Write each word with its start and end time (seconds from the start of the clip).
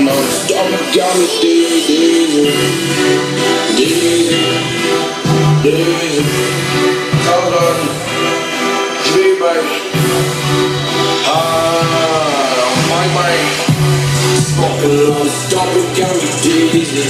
On 0.00 0.06
the 0.06 0.12
stomach 0.12 0.94
got 0.96 1.14
me 1.18 1.26
dizzy, 1.42 2.48
dizzy, 3.76 4.40
dizzy. 5.60 6.24
Hold 7.28 7.52
on, 7.60 7.76
G 9.04 9.36
baby. 9.36 9.68
Ah, 11.28 12.64
my 12.88 13.04
mind. 13.12 13.52
Smoking 14.40 15.04
on 15.04 15.20
the 15.20 15.28
stomach 15.28 15.88
got 15.92 16.16
me 16.16 16.28
dizzy. 16.48 17.04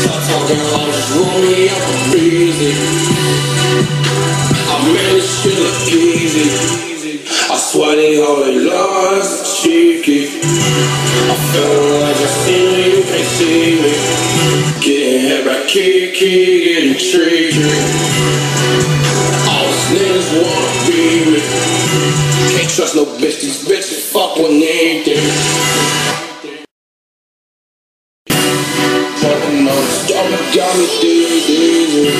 Start 0.00 0.22
talking 0.32 0.64
roll 1.12 1.42
me 1.44 1.68
up 1.68 1.76
and 1.76 2.10
breezy. 2.10 2.72
I 4.64 4.76
made 4.88 5.12
this 5.12 5.28
shit 5.42 5.58
look 5.60 5.76
easy. 5.92 6.72
I 7.52 7.56
swear 7.58 7.96
they 7.96 8.16
hold 8.16 8.61
cheeky. 10.02 10.38
I 10.40 11.36
feel 11.52 12.00
like 12.00 12.16
I 12.16 12.26
see 12.26 12.96
you 12.96 13.02
can't 13.02 13.26
see 13.26 13.82
me. 13.82 13.92
Getting 14.80 15.46
by 15.46 15.66
Kiki, 15.66 16.64
getting 16.64 16.94
tricky. 16.94 17.62
All 19.48 19.66
these 19.66 19.86
niggas 19.94 20.28
wanna 20.34 20.70
be 20.86 21.02
me. 21.30 21.40
Can't 22.52 22.70
trust 22.70 22.94
no 22.96 23.04
bitch, 23.04 23.40
these 23.40 23.64
bitches 23.64 24.12
fuck 24.12 24.36
with 24.36 24.50
anything. 24.50 25.22
Fucking 29.20 29.58
on 29.58 29.64
the 29.64 29.90
stomach 30.02 30.54
got 30.54 30.76
me 30.76 30.86
dizzy, 31.00 32.10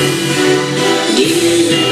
dizzy. 1.16 1.91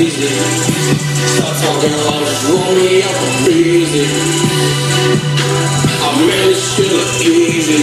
Dizzy. 0.00 0.32
Start 1.36 1.56
talking 1.60 1.92
just 1.92 2.48
roll 2.48 2.72
me 2.72 3.02
up 3.04 3.12
and 3.12 3.44
breezy. 3.44 4.06
I 6.00 6.08
made 6.24 6.48
this 6.48 6.60
shit 6.72 6.88
look 6.88 7.20
easy. 7.20 7.80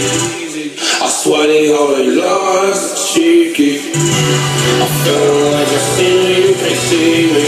I 0.98 1.08
swear 1.08 1.46
they 1.46 1.70
it 1.70 2.18
lost, 2.18 3.14
cheeky. 3.14 3.78
I 3.78 4.86
feel 5.02 5.34
like 5.54 5.70
I 5.70 5.80
see 5.94 6.14
me, 6.18 6.34
you 6.42 6.54
can't 6.58 6.82
see 6.90 7.30
me. 7.34 7.44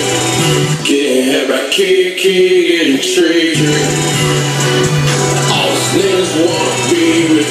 Getting 0.87 1.25
hit 1.31 1.49
by 1.50 1.69
Kiki, 1.71 2.69
getting 2.71 3.03
tricky. 3.03 3.75
All 5.50 5.66
these 5.66 5.91
niggas 5.99 6.33
wanna 6.47 6.75
be 6.87 7.05
me. 7.34 7.45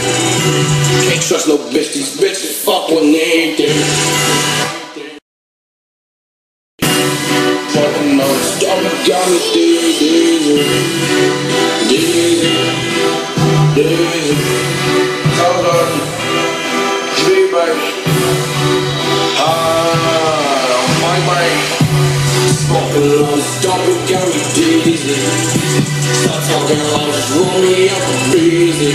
Can't 1.03 1.21
trust 1.21 1.47
no 1.49 1.57
bitch, 1.67 1.91
these 1.93 2.15
bitches 2.15 2.63
fuck 2.63 2.87
with 2.87 3.03
anything. 3.03 4.08
Fucking 7.79 8.11
on 8.11 8.27
the 8.27 8.43
stomach 8.43 9.07
got 9.07 9.23
me 9.31 9.39
dizzy, 9.53 10.11
dizzy, 11.87 12.51
dizzy. 13.73 14.35
Hold 15.39 15.63
on, 15.63 15.87
G 17.15 17.47
baby. 17.47 17.87
Ah, 19.39 20.75
my 20.99 21.17
mind. 21.23 21.63
Smoking 22.51 23.15
on 23.15 23.39
the 23.39 23.47
stomach 23.47 24.01
got 24.11 24.27
me 24.27 24.41
dizzy. 24.59 25.15
Start 26.19 26.43
talking 26.51 26.83
loud, 26.91 27.15
roll 27.31 27.61
me 27.63 27.87
up 27.87 28.03
and 28.11 28.21
breezy. 28.27 28.91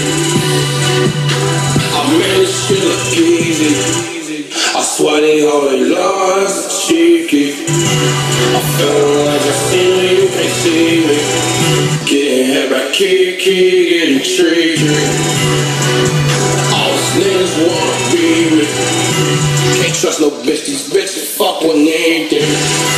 I 1.89 2.01
made 2.13 2.37
this 2.37 2.53
shit 2.69 2.85
look 2.85 3.17
easy. 3.17 4.05
I 4.77 4.83
swear 4.83 5.23
they 5.23 5.39
it 5.41 5.97
lost, 5.97 6.87
cheeky. 6.87 8.34
Getting. 14.25 14.89
All 16.73 16.91
these 16.93 17.13
niggas 17.21 17.55
wanna 17.61 18.11
be 18.11 18.57
me. 18.57 18.65
Can't 19.77 19.95
trust 19.95 20.21
no 20.21 20.31
bitch, 20.31 20.65
these 20.65 20.89
bitches 20.89 21.37
fuck 21.37 21.61
with 21.61 21.77
anything. 21.77 22.94